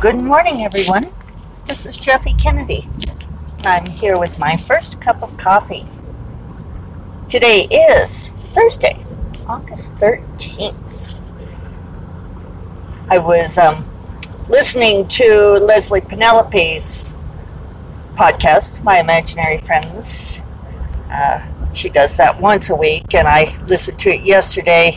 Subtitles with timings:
[0.00, 1.08] Good morning, everyone.
[1.66, 2.88] This is Jeffe Kennedy.
[3.64, 5.86] I'm here with my first cup of coffee.
[7.28, 9.04] Today is Thursday,
[9.48, 11.18] August 13th.
[13.10, 13.90] I was um,
[14.48, 17.16] listening to Leslie Penelope's
[18.14, 20.42] podcast, My Imaginary Friends.
[21.10, 21.44] Uh,
[21.74, 24.92] she does that once a week, and I listened to it yesterday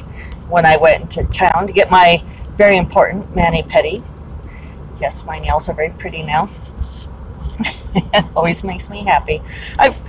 [0.47, 2.21] when I went into town to get my
[2.55, 4.03] very important mani pedi.
[5.01, 6.47] Yes, my nails are very pretty now.
[7.95, 9.41] it always makes me happy.
[9.79, 10.01] I've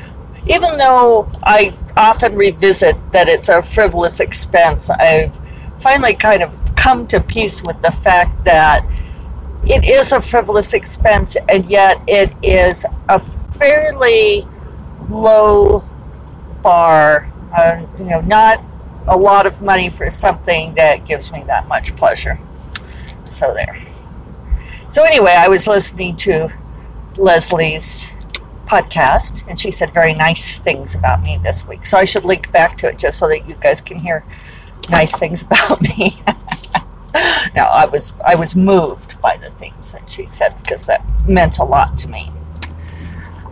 [0.47, 5.39] even though I often revisit that it's a frivolous expense, I've
[5.79, 8.85] finally kind of come to peace with the fact that
[9.65, 14.47] it is a frivolous expense and yet it is a fairly
[15.09, 15.85] low
[16.63, 18.61] bar, uh, you know, not
[19.07, 22.39] a lot of money for something that gives me that much pleasure.
[23.25, 23.92] So there.
[24.93, 26.53] So anyway, I was listening to
[27.17, 28.09] Leslie's
[28.67, 31.87] podcast, and she said very nice things about me this week.
[31.87, 34.23] So I should link back to it just so that you guys can hear
[34.91, 36.23] nice things about me.
[37.55, 41.57] now I was I was moved by the things that she said because that meant
[41.57, 42.31] a lot to me.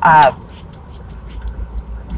[0.02, 0.38] Uh,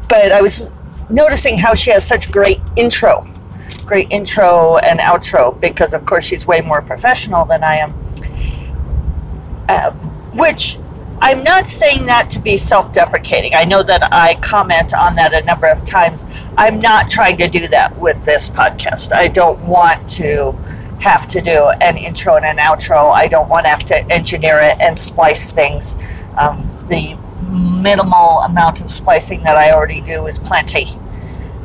[0.09, 0.69] but I was
[1.09, 3.25] noticing how she has such great intro,
[3.85, 8.02] great intro and outro because of course she's way more professional than I am.
[9.73, 9.91] Uh,
[10.33, 10.77] which
[11.19, 13.55] I'm not saying that to be self deprecating.
[13.55, 16.25] I know that I comment on that a number of times.
[16.57, 19.13] I'm not trying to do that with this podcast.
[19.13, 20.51] I don't want to
[20.99, 23.11] have to do an intro and an outro.
[23.11, 25.95] I don't want to have to engineer it and splice things.
[26.37, 27.15] Um, the
[27.49, 30.85] minimal amount of splicing that I already do is plenty.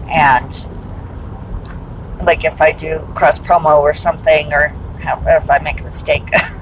[0.08, 0.66] And
[2.22, 6.30] like if I do cross promo or something, or if I make a mistake.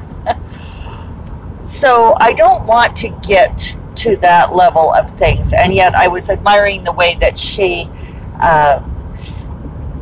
[1.67, 5.53] so I don't want to get to that level of things.
[5.53, 7.89] And yet I was admiring the way that she
[8.41, 9.51] uh, s-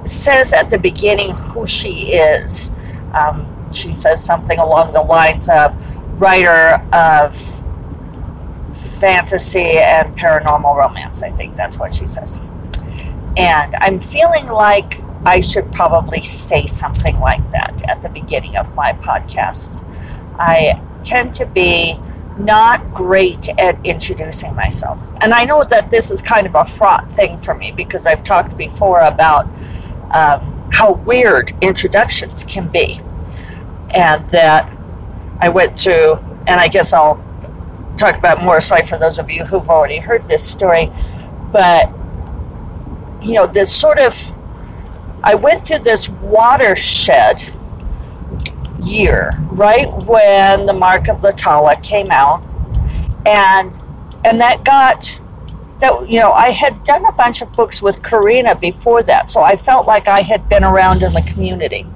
[0.05, 2.73] says at the beginning who she is.
[3.15, 5.75] Um, she says something along the lines of
[6.21, 7.35] writer of
[8.75, 11.23] fantasy and paranormal romance.
[11.23, 12.39] I think that's what she says.
[13.37, 18.75] And I'm feeling like I should probably say something like that at the beginning of
[18.75, 19.85] my podcasts.
[20.39, 21.97] I tend to be
[22.39, 24.99] not great at introducing myself.
[25.21, 28.25] And I know that this is kind of a fraught thing for me because I've
[28.25, 29.47] talked before about
[30.11, 32.99] um, how weird introductions can be.
[33.95, 34.77] And that
[35.41, 36.15] I went through,
[36.49, 37.23] and I guess I'll
[37.97, 40.91] talk about more sorry for those of you who've already heard this story.
[41.53, 41.89] But,
[43.23, 44.21] you know, this sort of,
[45.23, 47.45] I went through this watershed
[48.85, 52.47] year, right when the Mark of the Tala came out,
[53.27, 53.73] and
[54.25, 55.21] and that got
[55.81, 59.43] that you know I had done a bunch of books with Carina before that, so
[59.43, 61.87] I felt like I had been around in the community.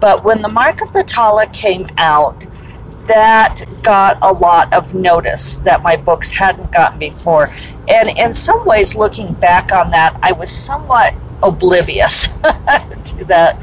[0.00, 2.44] But when the Mark of the Tala came out,
[3.06, 7.52] that got a lot of notice that my books hadn't gotten before.
[7.88, 13.56] And in some ways, looking back on that, I was somewhat oblivious to that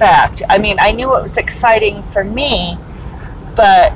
[0.00, 0.42] fact.
[0.48, 2.76] I mean, I knew it was exciting for me,
[3.54, 3.92] but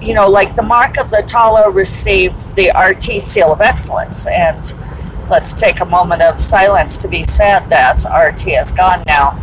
[0.00, 4.74] you know, like the Mark of the Tala received the RT Seal of Excellence, and
[5.30, 9.40] let's take a moment of silence to be sad that RT is gone now,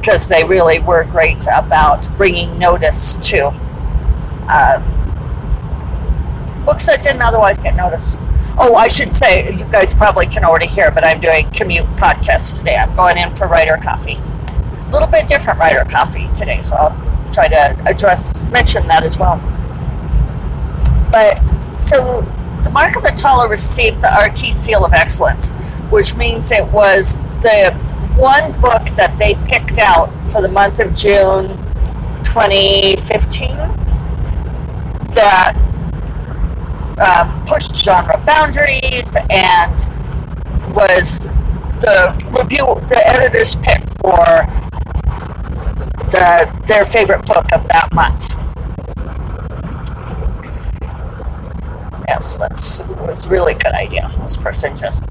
[0.00, 3.52] because um, they really were great about bringing notice to
[4.48, 4.80] uh,
[6.64, 8.18] books that didn't otherwise get noticed.
[8.56, 12.58] Oh, I should say, you guys probably can already hear, but I'm doing commute podcasts
[12.58, 12.76] today.
[12.76, 14.18] I'm going in for writer coffee.
[14.92, 19.40] Little bit different writer coffee today, so I'll try to address, mention that as well.
[21.10, 21.38] But
[21.80, 22.20] so
[22.62, 25.50] the Mark of the Tala received the RT Seal of Excellence,
[25.90, 27.72] which means it was the
[28.16, 31.48] one book that they picked out for the month of June
[32.24, 33.56] 2015
[35.12, 35.54] that
[36.98, 39.86] uh, pushed genre boundaries and
[40.74, 41.18] was
[41.80, 44.46] the review, the editor's pick for
[46.12, 48.28] the, their favorite book of that month.
[52.06, 52.52] Yes, that
[53.06, 54.12] was a really good idea.
[54.20, 55.08] This person just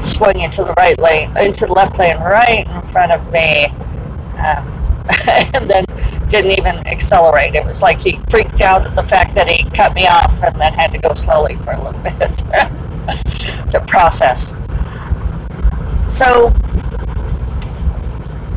[0.00, 3.66] swung into the right lane, into the left lane, right in front of me,
[4.38, 4.66] um,
[5.54, 5.84] and then
[6.28, 7.54] didn't even accelerate.
[7.54, 10.58] It was like he freaked out at the fact that he cut me off and
[10.58, 12.34] then had to go slowly for a little bit
[13.70, 14.54] to process.
[16.06, 16.52] So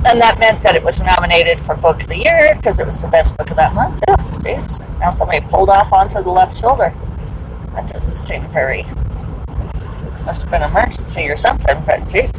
[0.06, 3.02] and that meant that it was nominated for Book of the Year because it was
[3.02, 4.00] the best book of that month.
[4.08, 4.80] Yeah, jeez.
[5.00, 6.94] Now somebody pulled off onto the left shoulder.
[7.76, 8.84] That doesn't seem very.
[10.26, 12.32] Must have been an emergency or something, but jeez,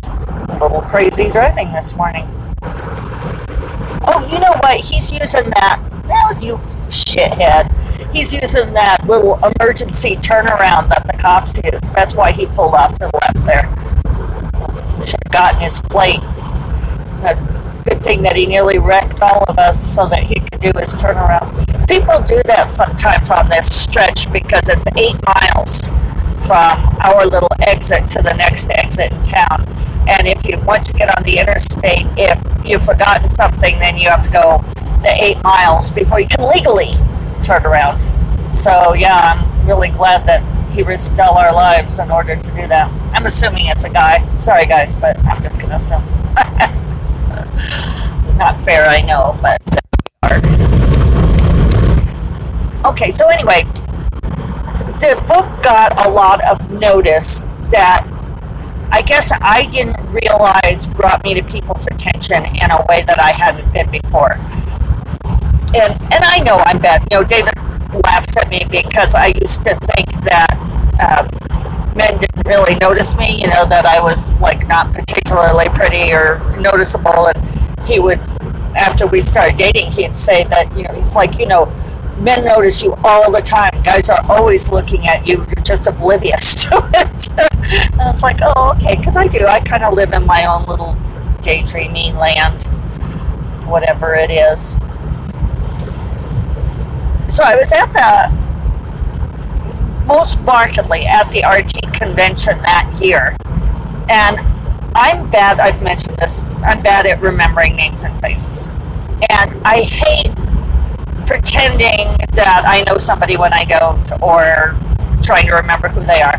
[0.49, 2.29] a little crazy driving this morning.
[4.05, 4.81] Oh, you know what?
[4.81, 5.81] He's using that.
[6.09, 6.57] Oh, you
[6.91, 7.71] shithead.
[8.13, 11.95] He's using that little emergency turnaround that the cops use.
[11.95, 13.63] That's why he pulled off to the left there.
[15.05, 16.21] Should have gotten his plate.
[17.23, 17.35] A
[17.85, 20.95] good thing that he nearly wrecked all of us so that he could do his
[20.95, 21.51] turnaround.
[21.89, 25.91] People do that sometimes on this stretch because it's eight miles
[26.47, 29.67] from our little exit to the next exit in town.
[30.09, 34.11] And if you once you get on the interstate, if you've forgotten something, then you
[34.11, 34.65] have to go
[35.03, 36.91] the eight miles before you can legally
[37.43, 38.01] turn around.
[38.53, 40.43] So yeah, I'm really glad that
[40.73, 42.91] he risked all our lives in order to do that.
[43.15, 44.25] I'm assuming it's a guy.
[44.37, 46.03] Sorry guys, but I'm just gonna assume.
[48.37, 49.61] Not fair, I know, but
[52.85, 53.63] Okay, so anyway,
[54.99, 58.05] the book got a lot of notice that
[58.91, 63.31] I guess I didn't realize brought me to people's attention in a way that I
[63.31, 64.33] hadn't been before.
[65.75, 67.07] And and I know I'm bad.
[67.11, 67.55] You know, David
[68.05, 70.51] laughs at me because I used to think that
[71.01, 71.29] um,
[72.03, 73.41] men didn't really notice me.
[73.41, 78.19] You know, that I was like not particularly pretty or noticeable, and he would.
[78.75, 81.67] After we started dating, he'd say that you know he's like you know
[82.19, 83.83] men notice you all the time.
[83.83, 85.45] Guys are always looking at you.
[85.55, 87.29] You're just oblivious to it.
[87.39, 89.47] and it's like, oh, okay, because I do.
[89.47, 90.97] I kind of live in my own little
[91.43, 92.65] daydreaming land,
[93.67, 94.79] whatever it is.
[97.29, 98.42] So I was at the
[100.07, 103.37] most markedly at the RT convention that year,
[104.09, 104.39] and
[104.95, 105.61] I'm bad.
[105.61, 106.41] I've mentioned this.
[106.65, 108.69] I'm bad at remembering names and faces,
[109.31, 110.35] and I hate
[111.27, 114.77] pretending that I know somebody when I don't or
[115.23, 116.39] trying to remember who they are.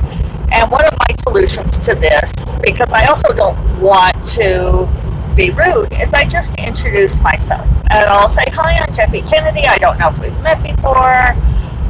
[0.51, 4.87] And one of my solutions to this, because I also don't want to
[5.35, 7.67] be rude, is I just introduce myself.
[7.89, 9.65] And I'll say, Hi, I'm Jeffe Kennedy.
[9.65, 11.33] I don't know if we've met before.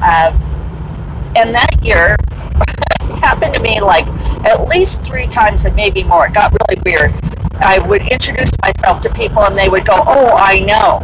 [0.01, 0.31] Uh,
[1.35, 2.17] and that year
[3.19, 4.07] happened to me like
[4.45, 6.27] at least three times and maybe more.
[6.27, 7.11] It got really weird.
[7.55, 10.99] I would introduce myself to people and they would go, Oh, I know.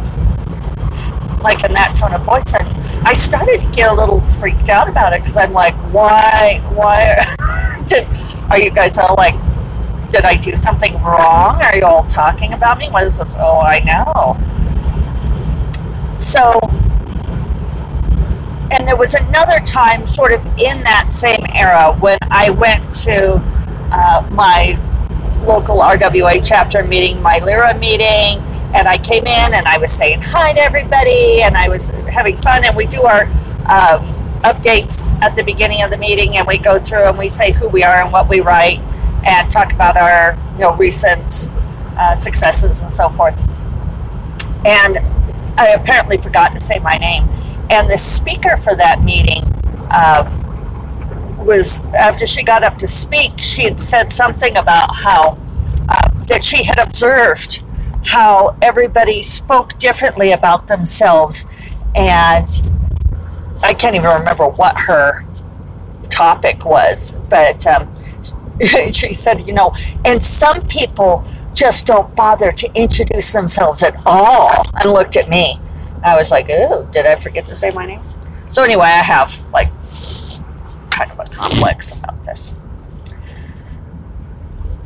[1.42, 2.54] Like in that tone of voice.
[2.54, 6.60] And i started to get a little freaked out about it because i'm like why
[6.74, 7.16] why
[7.86, 8.06] did
[8.50, 9.34] are you guys all like
[10.10, 11.62] did i do something wrong?
[11.62, 12.90] Are you all talking about me?
[12.90, 13.36] What is this?
[13.38, 14.36] Oh i know.
[16.16, 16.58] So
[18.70, 23.40] and there was another time sort of in that same era when i went to
[23.92, 24.78] uh, my
[25.46, 30.22] local rwa chapter meeting my lyra meeting and I came in and I was saying
[30.22, 32.64] hi to everybody and I was having fun.
[32.64, 33.24] And we do our
[33.66, 34.06] um,
[34.42, 37.68] updates at the beginning of the meeting and we go through and we say who
[37.68, 38.78] we are and what we write
[39.24, 41.48] and talk about our you know recent
[41.98, 43.48] uh, successes and so forth.
[44.64, 44.98] And
[45.58, 47.28] I apparently forgot to say my name.
[47.70, 49.44] And the speaker for that meeting
[49.90, 55.38] um, was after she got up to speak, she had said something about how
[55.88, 57.62] uh, that she had observed
[58.04, 61.46] how everybody spoke differently about themselves.
[61.94, 62.48] And
[63.62, 65.24] I can't even remember what her
[66.10, 67.94] topic was, but um,
[68.90, 74.62] she said, you know, and some people just don't bother to introduce themselves at all
[74.82, 75.56] and looked at me.
[76.02, 78.02] I was like, oh, did I forget to say my name?
[78.48, 79.68] So, anyway, I have like
[80.90, 82.58] kind of a complex about this.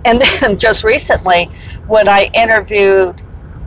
[0.04, 1.47] And then just recently,
[1.87, 3.23] when I interviewed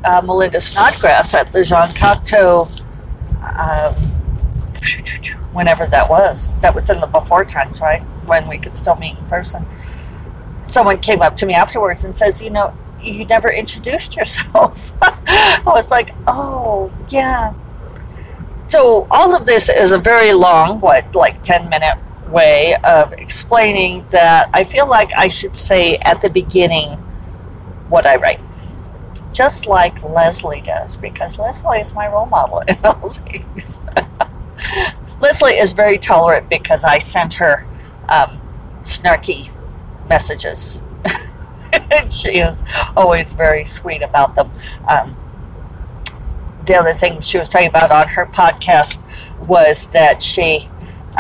[0.06, 2.70] uh, Melinda Snodgrass at the Jean Cocteau,
[3.42, 3.94] um,
[5.54, 8.02] whenever that was, that was in the before times, right?
[8.26, 9.66] When we could still meet in person.
[10.62, 14.98] Someone came up to me afterwards and says, You know, you never introduced yourself.
[15.28, 17.54] I was like, Oh, yeah.
[18.68, 21.98] So, all of this is a very long, what, like 10 minute
[22.30, 26.98] way of explaining that I feel like I should say at the beginning
[27.90, 28.40] what I write.
[29.32, 33.86] Just like Leslie does, because Leslie is my role model in all things.
[35.20, 37.66] Leslie is very tolerant because I sent her
[38.10, 38.42] um,
[38.82, 39.52] snarky
[40.10, 40.82] messages.
[41.92, 42.64] And she is
[42.96, 44.52] always very sweet about them.
[44.88, 45.16] Um,
[46.66, 49.08] the other thing she was talking about on her podcast
[49.48, 50.68] was that she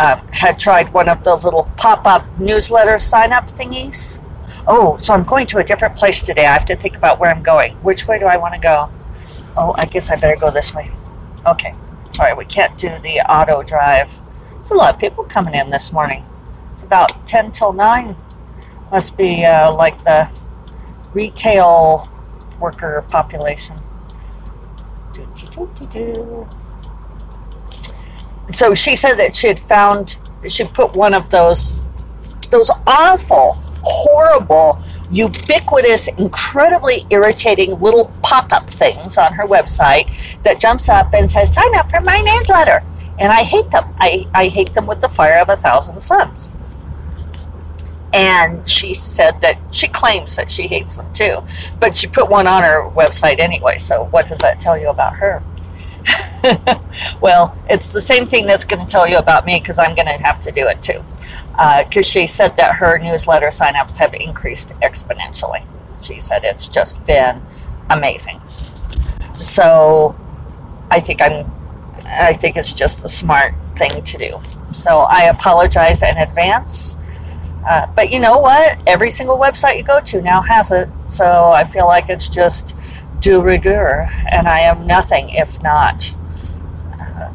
[0.03, 4.23] um, had tried one of those little pop up newsletter sign up thingies.
[4.67, 6.45] Oh, so I'm going to a different place today.
[6.45, 7.73] I have to think about where I'm going.
[7.77, 8.89] Which way do I want to go?
[9.55, 10.91] Oh, I guess I better go this way.
[11.45, 11.73] Okay.
[12.11, 14.19] Sorry, we can't do the auto drive.
[14.55, 16.25] There's a lot of people coming in this morning.
[16.73, 18.15] It's about 10 till 9.
[18.91, 20.29] Must be uh, like the
[21.13, 22.07] retail
[22.59, 23.75] worker population.
[28.49, 31.79] So she said that she had found, she put one of those,
[32.49, 34.77] those awful, horrible,
[35.11, 41.53] ubiquitous, incredibly irritating little pop up things on her website that jumps up and says,
[41.53, 42.83] sign up for my newsletter.
[43.19, 43.83] And I hate them.
[43.97, 46.56] I, I hate them with the fire of a thousand suns.
[48.17, 51.43] And she said that she claims that she hates them too,
[51.79, 53.77] but she put one on her website anyway.
[53.77, 55.43] So, what does that tell you about her?
[57.21, 60.07] well, it's the same thing that's going to tell you about me because I'm going
[60.07, 61.05] to have to do it too.
[61.51, 65.63] Because uh, she said that her newsletter signups have increased exponentially.
[66.01, 67.43] She said it's just been
[67.91, 68.41] amazing.
[69.39, 70.15] So,
[70.89, 71.51] I think I'm.
[72.03, 74.41] I think it's just a smart thing to do.
[74.73, 76.96] So I apologize in advance
[77.67, 78.79] uh, but you know what?
[78.87, 80.87] Every single website you go to now has it.
[81.05, 82.77] So I feel like it's just
[83.19, 86.13] de rigueur, and I am nothing if not
[86.97, 87.29] uh,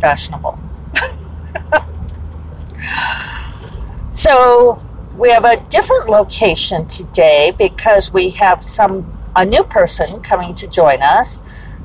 [0.00, 0.58] fashionable.
[4.10, 4.82] so
[5.16, 10.68] we have a different location today because we have some a new person coming to
[10.68, 11.38] join us.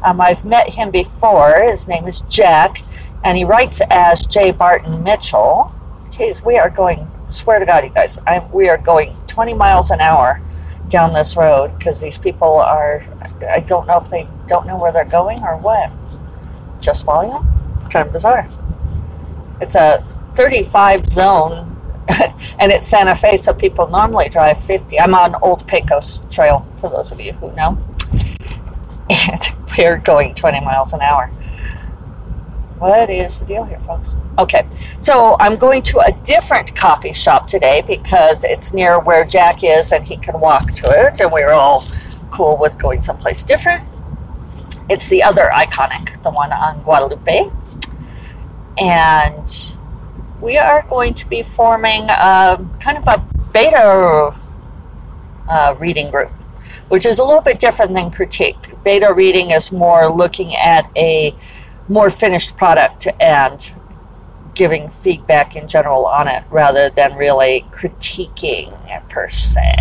[0.04, 1.62] Um, I've met him before.
[1.64, 2.80] His name is Jack,
[3.24, 4.52] and he writes as J.
[4.52, 5.72] Barton Mitchell.
[6.10, 9.92] Jeez, we are going swear to God, you guys, I'm, we are going 20 miles
[9.92, 10.42] an hour
[10.90, 13.02] down this road because these people are,
[13.50, 15.92] I don't know if they don't know where they're going or what.
[16.80, 17.48] Just volume?
[17.92, 18.48] Kind of bizarre.
[19.60, 20.06] It's a
[20.36, 21.76] 35 zone
[22.60, 25.00] and it's Santa Fe, so people normally drive 50.
[25.00, 27.78] I'm on Old Pecos Trail, for those of you who know.
[29.10, 29.42] And
[29.78, 31.32] we're going 20 miles an hour.
[32.80, 34.16] What is the deal here, folks?
[34.38, 34.68] Okay,
[35.00, 39.92] so I'm going to a different coffee shop today because it's near where Jack is
[39.92, 41.86] and he can walk to it, and we're all
[42.32, 43.84] cool with going someplace different.
[44.92, 47.50] It's the other Iconik, the one on Guadalupe.
[48.78, 49.74] And
[50.40, 54.36] we are going to be forming a, kind of a beta
[55.50, 56.30] uh, reading group,
[56.90, 58.56] which is a little bit different than critique.
[58.84, 61.36] Beta reading is more looking at a
[61.88, 63.72] more finished product and
[64.56, 69.76] giving feedback in general on it rather than really critiquing it per se.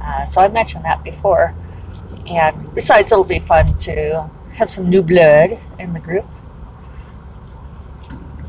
[0.00, 1.54] Uh, so I mentioned that before.
[2.26, 6.26] And besides, it'll be fun to have some new blood in the group.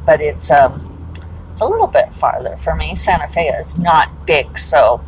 [0.05, 0.91] But it's um,
[1.50, 2.96] it's a little bit farther for me.
[2.96, 5.03] Santa Fe is not big, so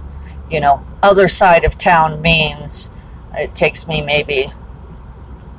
[0.49, 2.89] you know, other side of town means
[3.33, 4.47] it takes me maybe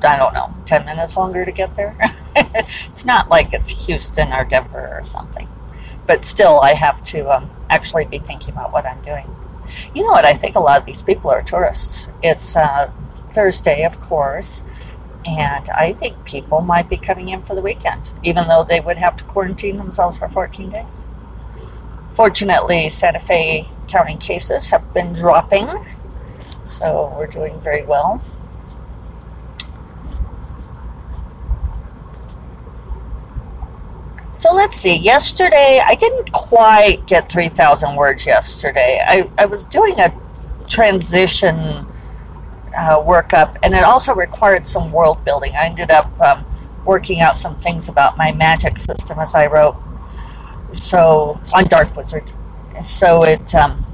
[0.03, 1.95] I don't know, 10 minutes longer to get there.
[2.35, 5.47] it's not like it's Houston or Denver or something.
[6.07, 9.35] But still, I have to um, actually be thinking about what I'm doing.
[9.93, 10.25] You know what?
[10.25, 12.11] I think a lot of these people are tourists.
[12.23, 12.91] It's uh,
[13.31, 14.63] Thursday, of course,
[15.25, 18.97] and I think people might be coming in for the weekend, even though they would
[18.97, 21.05] have to quarantine themselves for 14 days.
[22.11, 25.67] Fortunately, Santa Fe County cases have been dropping,
[26.63, 28.21] so we're doing very well.
[34.39, 34.95] So let's see.
[34.95, 39.03] Yesterday, I didn't quite get 3,000 words yesterday.
[39.05, 40.17] I, I was doing a
[40.65, 41.57] transition
[42.73, 45.51] uh, workup, and it also required some world building.
[45.57, 46.45] I ended up um,
[46.85, 49.75] working out some things about my magic system as I wrote.
[50.71, 52.31] So, on Dark Wizard.
[52.81, 53.85] So it, um,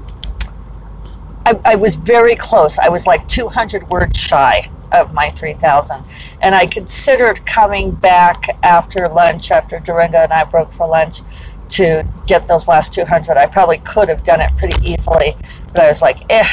[1.44, 2.78] I, I was very close.
[2.78, 6.04] I was like 200 words shy of my 3000
[6.40, 11.20] and i considered coming back after lunch after darynda and i broke for lunch
[11.68, 15.34] to get those last 200 i probably could have done it pretty easily
[15.72, 16.46] but i was like eh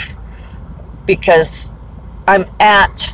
[1.05, 1.73] because
[2.27, 3.13] i'm at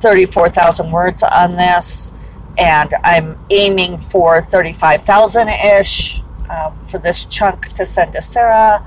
[0.00, 2.18] 34000 words on this
[2.58, 8.84] and i'm aiming for 35000-ish um, for this chunk to send to sarah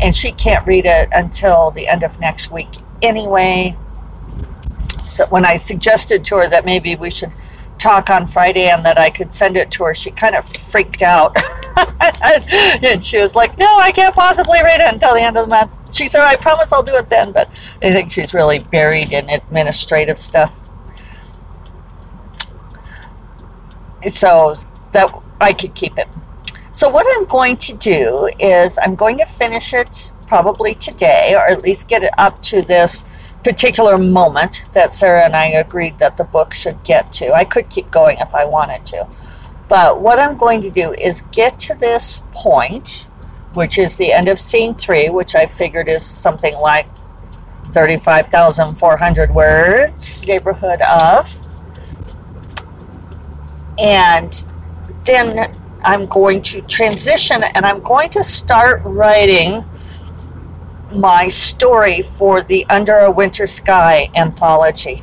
[0.00, 2.68] and she can't read it until the end of next week
[3.02, 3.74] anyway
[5.06, 7.32] so when I suggested to her that maybe we should
[7.78, 11.02] talk on Friday and that I could send it to her, she kind of freaked
[11.02, 11.36] out.
[12.82, 15.50] and she was like, No, I can't possibly read it until the end of the
[15.50, 15.94] month.
[15.94, 17.48] She said, I promise I'll do it then, but
[17.82, 20.62] I think she's really buried in administrative stuff.
[24.08, 24.54] So
[24.92, 25.10] that
[25.40, 26.08] I could keep it.
[26.72, 31.46] So what I'm going to do is I'm going to finish it probably today, or
[31.48, 33.04] at least get it up to this
[33.46, 37.32] particular moment that Sarah and I agreed that the book should get to.
[37.32, 39.06] I could keep going if I wanted to.
[39.68, 43.06] But what I'm going to do is get to this point,
[43.54, 46.88] which is the end of scene three, which I figured is something like
[47.66, 51.38] 35,400 words, neighborhood of.
[53.78, 54.32] And
[55.04, 59.64] then I'm going to transition and I'm going to start writing
[60.96, 65.02] my story for the Under a Winter Sky anthology.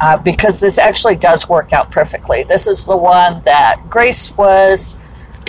[0.00, 2.42] Uh, because this actually does work out perfectly.
[2.42, 4.94] This is the one that Grace was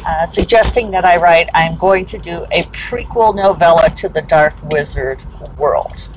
[0.05, 1.49] uh, suggesting that I write.
[1.53, 5.21] I'm going to do a prequel novella to the Dark Wizard
[5.57, 6.07] world.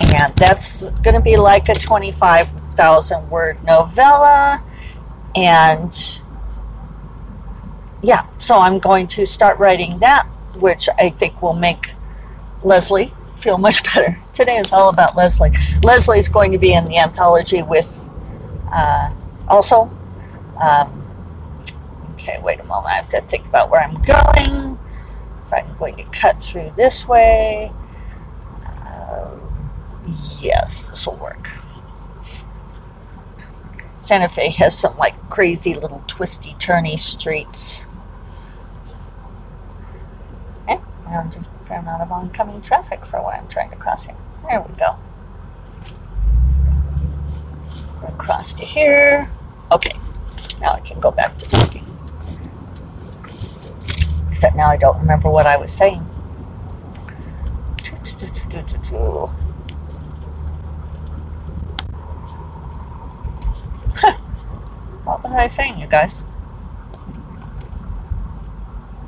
[0.00, 4.62] And that's going to be like a 25,000 word novella.
[5.34, 6.20] And
[8.02, 11.92] yeah, so I'm going to start writing that, which I think will make
[12.62, 14.18] Leslie feel much better.
[14.32, 15.52] Today is all about Leslie.
[15.82, 18.10] Leslie is going to be in the anthology with
[18.72, 19.12] uh,
[19.48, 19.90] also.
[20.60, 21.02] Um,
[22.12, 22.92] okay, wait a moment.
[22.92, 24.78] I have to think about where I'm going.
[25.44, 27.70] If I'm going to cut through this way.
[28.64, 29.30] Uh,
[30.40, 31.50] yes, this will work.
[34.00, 37.86] Santa Fe has some like crazy little twisty turny streets.
[41.14, 44.16] A fair amount of oncoming traffic for what I'm trying to cross here.
[44.48, 44.96] There we go.
[48.06, 49.30] Across to here.
[49.72, 49.96] Okay,
[50.60, 51.86] now I can go back to talking.
[54.30, 56.00] Except now I don't remember what I was saying.
[65.04, 66.24] What was I saying, you guys?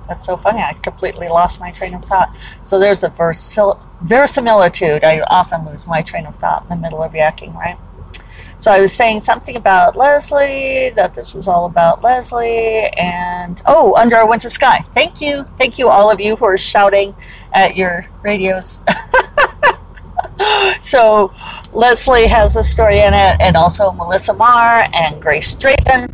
[0.09, 0.61] That's so funny.
[0.61, 2.35] I completely lost my train of thought.
[2.65, 5.05] So there's a versil- verisimilitude.
[5.05, 7.79] I often lose my train of thought in the middle of yakking, right?
[8.59, 13.95] So I was saying something about Leslie, that this was all about Leslie, and oh,
[13.97, 14.79] Under a Winter Sky.
[14.95, 15.47] Thank you.
[15.59, 17.15] Thank you, all of you who are shouting
[17.53, 18.83] at your radios.
[20.81, 21.35] so
[21.73, 26.13] Leslie has a story in it, and also Melissa Marr and Grace Draven.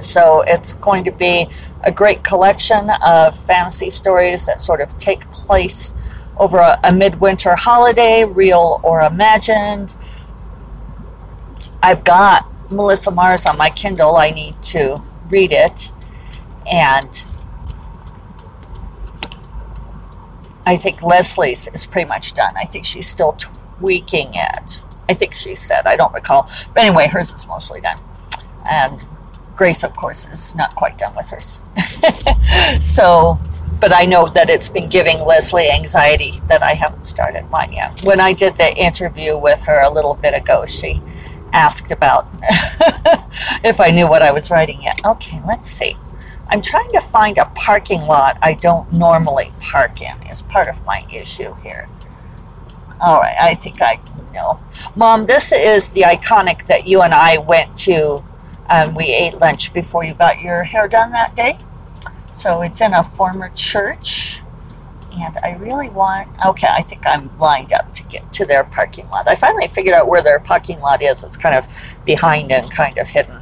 [0.00, 1.48] So it's going to be
[1.86, 5.94] a great collection of fantasy stories that sort of take place
[6.36, 9.94] over a, a midwinter holiday, real or imagined.
[11.82, 14.16] I've got Melissa Marr's on my Kindle.
[14.16, 14.96] I need to
[15.28, 15.90] read it.
[16.70, 17.24] And
[20.66, 22.50] I think Leslie's is pretty much done.
[22.56, 24.82] I think she's still tweaking it.
[25.08, 26.50] I think she said, I don't recall.
[26.74, 27.98] But anyway, hers is mostly done.
[28.68, 29.06] And
[29.56, 31.60] Grace, of course, is not quite done with hers.
[32.84, 33.38] so,
[33.80, 38.00] but I know that it's been giving Leslie anxiety that I haven't started mine yet.
[38.04, 41.00] When I did the interview with her a little bit ago, she
[41.52, 42.28] asked about
[43.64, 45.00] if I knew what I was writing yet.
[45.04, 45.96] Okay, let's see.
[46.48, 50.84] I'm trying to find a parking lot I don't normally park in, is part of
[50.84, 51.88] my issue here.
[53.00, 53.98] All right, I think I
[54.32, 54.60] know.
[54.94, 58.18] Mom, this is the Iconik that you and I went to
[58.68, 61.58] um, we ate lunch before you got your hair done that day.
[62.32, 64.40] So it's in a former church.
[65.18, 69.08] And I really want, okay, I think I'm lined up to get to their parking
[69.08, 69.26] lot.
[69.26, 71.24] I finally figured out where their parking lot is.
[71.24, 71.66] It's kind of
[72.04, 73.40] behind and kind of hidden.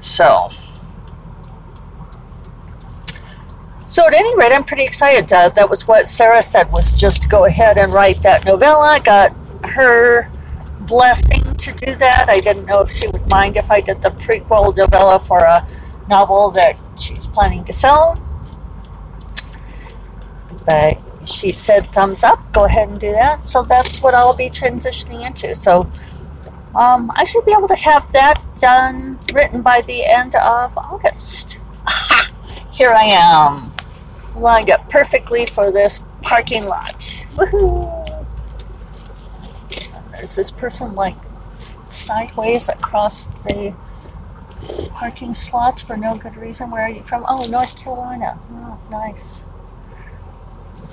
[0.00, 0.50] So,
[3.86, 5.32] so at any rate, I'm pretty excited.
[5.32, 8.98] Uh, that was what Sarah said was just go ahead and write that novella.
[9.04, 9.32] Got
[9.68, 10.28] her
[10.86, 12.28] blessing to do that.
[12.28, 15.66] I didn't know if she would mind if I did the prequel novella for a
[16.08, 18.16] novel that she's planning to sell.
[20.66, 23.42] But she said thumbs up, go ahead and do that.
[23.42, 25.54] So that's what I'll be transitioning into.
[25.54, 25.90] So
[26.74, 31.58] um, I should be able to have that done, written by the end of August.
[31.86, 32.30] Aha!
[32.72, 33.72] Here I am,
[34.40, 36.98] lined up perfectly for this parking lot.
[37.36, 37.95] Woohoo!
[40.26, 41.14] Is this person like
[41.88, 43.76] sideways across the
[44.88, 46.72] parking slots for no good reason?
[46.72, 47.24] Where are you from?
[47.28, 48.36] Oh, North Carolina.
[48.50, 49.44] Oh, nice.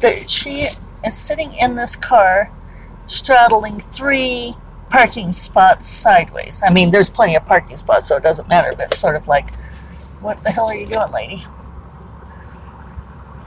[0.01, 0.67] The, she
[1.03, 2.51] is sitting in this car,
[3.07, 4.53] straddling three
[4.91, 6.61] parking spots sideways.
[6.63, 9.27] I mean, there's plenty of parking spots, so it doesn't matter, but it's sort of
[9.27, 9.55] like,
[10.21, 11.43] what the hell are you doing, lady?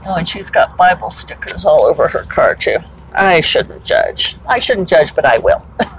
[0.05, 2.79] Oh, and she's got Bible stickers all over her car, too.
[3.13, 4.35] I shouldn't judge.
[4.47, 5.61] I shouldn't judge, but I will.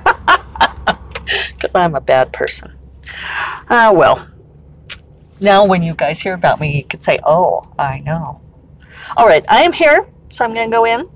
[1.55, 2.79] Because I'm a bad person.
[3.69, 4.27] Ah, uh, well.
[5.41, 8.41] Now, when you guys hear about me, you could say, oh, I know.
[9.17, 11.09] All right, I am here, so I'm going to go in.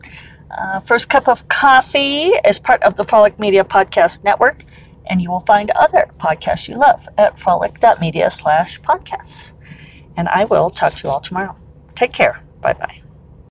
[0.50, 4.64] Uh, first cup of coffee is part of the Frolic Media Podcast Network,
[5.06, 9.54] and you will find other podcasts you love at frolic.media slash podcasts.
[10.16, 11.56] And I will talk to you all tomorrow.
[11.94, 12.42] Take care.
[12.60, 13.02] Bye bye.